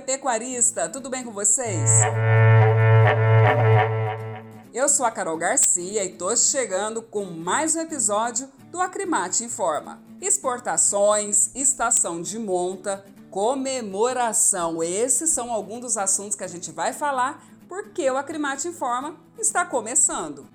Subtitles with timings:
[0.00, 1.88] pecuarista, tudo bem com vocês?
[4.74, 10.00] Eu sou a Carol Garcia e tô chegando com mais um episódio do Acrimate Informa.
[10.20, 14.82] Exportações, estação de monta, comemoração.
[14.82, 19.64] Esses são alguns dos assuntos que a gente vai falar porque o Acrimate Informa está
[19.64, 20.48] começando.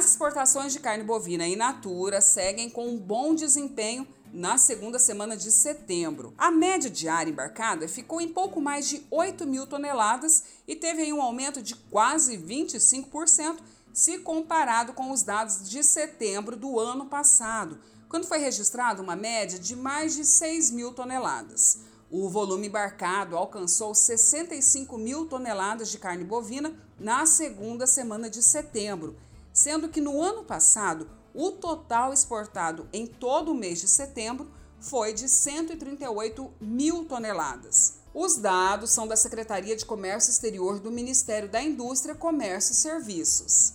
[0.00, 5.36] As exportações de carne bovina in natura seguem com um bom desempenho na segunda semana
[5.36, 6.32] de setembro.
[6.38, 11.20] A média diária embarcada ficou em pouco mais de 8 mil toneladas e teve um
[11.20, 13.58] aumento de quase 25%
[13.92, 19.58] se comparado com os dados de setembro do ano passado, quando foi registrada uma média
[19.58, 21.80] de mais de 6 mil toneladas.
[22.10, 29.14] O volume embarcado alcançou 65 mil toneladas de carne bovina na segunda semana de setembro
[29.52, 35.12] sendo que no ano passado o total exportado em todo o mês de setembro foi
[35.12, 38.00] de 138 mil toneladas.
[38.12, 43.74] Os dados são da Secretaria de Comércio Exterior do Ministério da Indústria, Comércio e Serviços.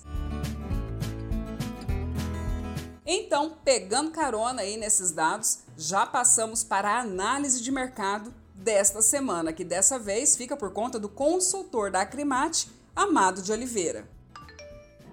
[3.05, 9.53] Então, pegando carona aí nesses dados, já passamos para a análise de mercado desta semana,
[9.53, 14.14] que dessa vez fica por conta do consultor da Acrimate, Amado de Oliveira.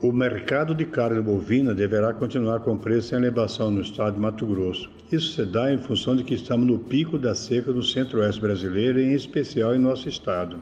[0.03, 4.45] O mercado de carne bovina deverá continuar com preço em elevação no estado de Mato
[4.45, 4.91] Grosso.
[5.13, 8.99] Isso se dá em função de que estamos no pico da seca do centro-oeste brasileiro
[9.01, 10.59] em especial em nosso estado.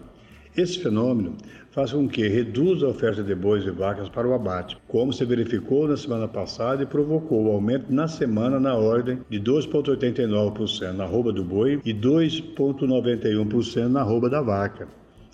[0.54, 1.38] Esse fenômeno
[1.70, 5.24] faz com que reduza a oferta de bois e vacas para o abate, como se
[5.24, 11.04] verificou na semana passada e provocou o aumento na semana na ordem de 2,89% na
[11.04, 14.86] arroba do boi e 2,91% na arroba da vaca.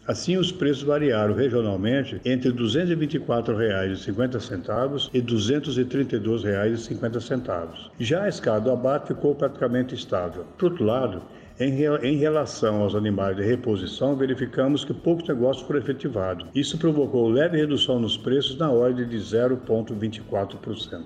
[0.07, 7.69] Assim, os preços variaram regionalmente entre R$ 224,50 e R$ 232,50.
[7.99, 10.47] Já a escala do abate ficou praticamente estável.
[10.57, 11.23] Por outro lado,
[11.59, 16.47] em, relação aos animais de reposição, verificamos que poucos negócios foram efetivados.
[16.55, 21.03] Isso provocou leve redução nos preços na ordem de 0,24%.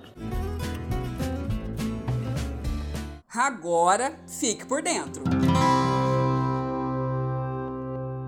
[3.33, 5.23] Agora, fique por dentro.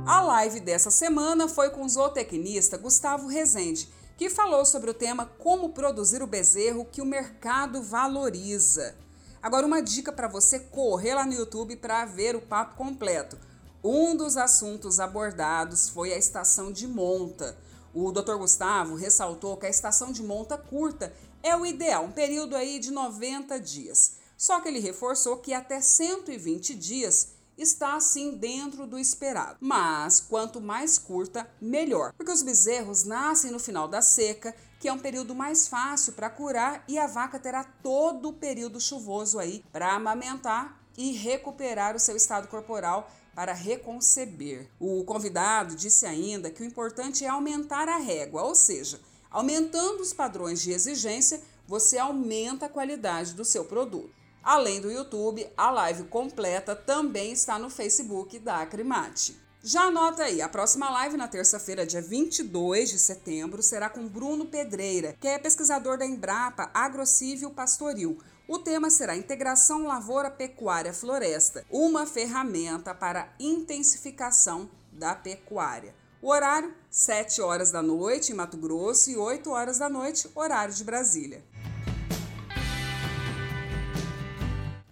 [0.05, 3.87] A live dessa semana foi com o zootecnista Gustavo Rezende,
[4.17, 8.97] que falou sobre o tema Como produzir o bezerro que o mercado valoriza.
[9.41, 13.39] Agora, uma dica para você correr lá no YouTube para ver o papo completo.
[13.81, 17.57] Um dos assuntos abordados foi a estação de monta.
[17.93, 18.35] O Dr.
[18.35, 22.91] Gustavo ressaltou que a estação de monta curta é o ideal, um período aí de
[22.91, 24.17] 90 dias.
[24.35, 29.57] Só que ele reforçou que até 120 dias está assim dentro do esperado.
[29.59, 34.93] Mas quanto mais curta, melhor, porque os bezerros nascem no final da seca, que é
[34.93, 39.63] um período mais fácil para curar e a vaca terá todo o período chuvoso aí
[39.71, 44.69] para amamentar e recuperar o seu estado corporal para reconceber.
[44.79, 48.99] O convidado disse ainda que o importante é aumentar a régua, ou seja,
[49.31, 54.22] aumentando os padrões de exigência, você aumenta a qualidade do seu produto.
[54.43, 59.41] Além do YouTube, a live completa também está no Facebook da Acrimate.
[59.63, 64.45] Já anota aí, a próxima live na terça-feira, dia 22 de setembro, será com Bruno
[64.45, 68.17] Pedreira, que é pesquisador da Embrapa Agrocívio Pastoril.
[68.45, 75.95] O tema será Integração Lavoura Pecuária Floresta, uma ferramenta para intensificação da pecuária.
[76.21, 80.73] O horário, 7 horas da noite em Mato Grosso e 8 horas da noite, horário
[80.73, 81.41] de Brasília.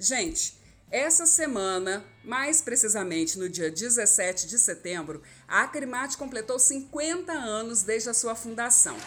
[0.04, 0.58] Gente,
[0.90, 8.10] essa semana, mais precisamente no dia 17 de setembro, a Acrimate completou 50 anos desde
[8.10, 8.98] a sua fundação.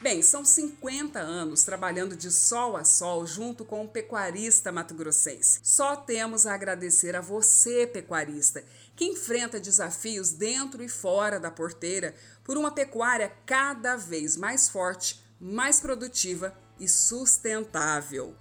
[0.00, 5.60] Bem, são 50 anos trabalhando de sol a sol junto com o pecuarista mato-grossense.
[5.62, 8.64] Só temos a agradecer a você, pecuarista,
[8.96, 15.22] que enfrenta desafios dentro e fora da porteira por uma pecuária cada vez mais forte
[15.44, 18.34] mais produtiva e sustentável.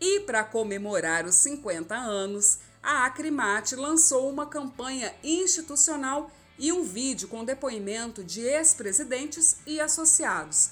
[0.00, 7.28] E para comemorar os 50 anos, a Acrimate lançou uma campanha institucional e um vídeo
[7.28, 10.70] com depoimento de ex-presidentes e associados.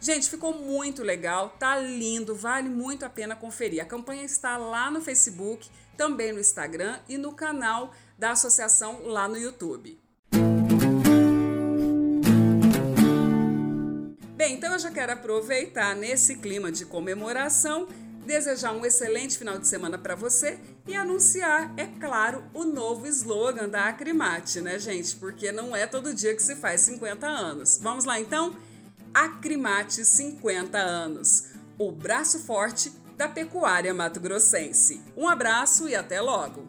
[0.00, 3.80] Gente, ficou muito legal, tá lindo, vale muito a pena conferir.
[3.80, 9.28] A campanha está lá no Facebook, também no Instagram e no canal da associação lá
[9.28, 10.01] no YouTube.
[14.42, 17.86] Bem, então eu já quero aproveitar nesse clima de comemoração,
[18.26, 23.68] desejar um excelente final de semana para você e anunciar, é claro, o novo slogan
[23.68, 25.14] da Acrimate, né, gente?
[25.14, 27.78] Porque não é todo dia que se faz 50 anos.
[27.80, 28.56] Vamos lá então?
[29.14, 31.44] Acrimate 50 anos.
[31.78, 35.00] O braço forte da pecuária mato-grossense.
[35.16, 36.66] Um abraço e até logo!